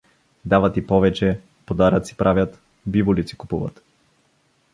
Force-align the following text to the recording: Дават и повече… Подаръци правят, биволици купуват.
Дават 0.45 0.77
и 0.77 0.87
повече… 0.87 1.39
Подаръци 1.65 2.17
правят, 2.17 2.59
биволици 2.87 3.37
купуват. 3.37 3.83